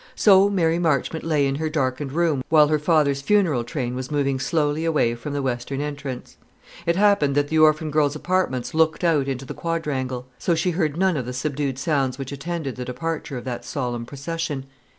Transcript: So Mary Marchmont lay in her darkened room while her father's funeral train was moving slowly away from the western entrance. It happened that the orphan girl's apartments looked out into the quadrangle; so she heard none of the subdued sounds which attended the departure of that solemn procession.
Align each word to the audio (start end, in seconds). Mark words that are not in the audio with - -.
So 0.15 0.49
Mary 0.49 0.79
Marchmont 0.79 1.23
lay 1.23 1.45
in 1.45 1.53
her 1.57 1.69
darkened 1.69 2.11
room 2.11 2.43
while 2.49 2.69
her 2.69 2.79
father's 2.79 3.21
funeral 3.21 3.63
train 3.63 3.93
was 3.93 4.09
moving 4.09 4.39
slowly 4.39 4.83
away 4.83 5.13
from 5.13 5.33
the 5.33 5.43
western 5.43 5.79
entrance. 5.79 6.37
It 6.87 6.95
happened 6.95 7.35
that 7.35 7.49
the 7.49 7.59
orphan 7.59 7.91
girl's 7.91 8.15
apartments 8.15 8.73
looked 8.73 9.03
out 9.03 9.27
into 9.27 9.45
the 9.45 9.53
quadrangle; 9.53 10.25
so 10.39 10.55
she 10.55 10.71
heard 10.71 10.97
none 10.97 11.17
of 11.17 11.27
the 11.27 11.33
subdued 11.33 11.77
sounds 11.77 12.17
which 12.17 12.31
attended 12.31 12.77
the 12.77 12.85
departure 12.85 13.37
of 13.37 13.43
that 13.45 13.63
solemn 13.63 14.07
procession. 14.07 14.65